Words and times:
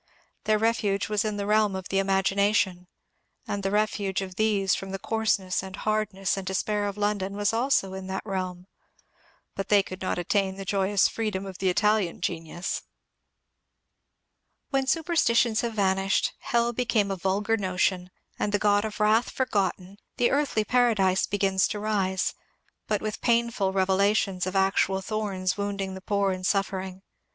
Their 0.45 0.57
refuge 0.57 1.09
was 1.09 1.23
in 1.23 1.37
the 1.37 1.45
realm 1.45 1.75
of 1.75 1.89
the 1.89 1.99
imagination, 1.99 2.87
and 3.47 3.61
the 3.61 3.69
refuge 3.69 4.19
of 4.23 4.33
these 4.33 4.73
from 4.73 4.89
the 4.89 4.97
coarseness 4.97 5.61
and 5.61 5.75
hardness 5.75 6.37
and 6.37 6.47
despair 6.47 6.87
of 6.87 6.97
London 6.97 7.33
was 7.35 7.53
also 7.53 7.93
in 7.93 8.07
that 8.07 8.25
realm, 8.25 8.65
but 9.53 9.69
they 9.69 9.83
could 9.83 10.01
not 10.01 10.17
attain 10.17 10.55
the 10.55 10.65
joyous 10.65 11.07
freedom 11.07 11.45
of 11.45 11.59
the 11.59 11.69
Italian 11.69 12.19
genius. 12.19 12.81
WILLIAM 14.71 14.85
MORRIS 14.85 14.97
871 14.97 15.05
When 15.05 15.55
superstitions 15.59 15.61
have 15.61 15.73
vanished, 15.75 16.33
Hell 16.39 16.73
become 16.73 17.11
a 17.11 17.15
vulgar 17.15 17.55
notion, 17.55 18.09
and 18.39 18.51
the 18.51 18.57
god 18.57 18.83
of 18.83 18.99
wrath 18.99 19.29
forgotten, 19.29 19.99
the 20.17 20.29
'^ 20.29 20.31
Earthly 20.31 20.63
Para 20.63 20.95
dise" 20.95 21.27
begins 21.27 21.67
to 21.67 21.77
arise, 21.77 22.33
but 22.87 23.03
with 23.03 23.21
painful 23.21 23.71
revelations 23.71 24.47
of 24.47 24.55
actual 24.55 24.99
thorns 25.01 25.57
wounding 25.57 25.93
the 25.93 26.01
poor 26.01 26.31
and 26.31 26.43
suffering. 26.47 27.03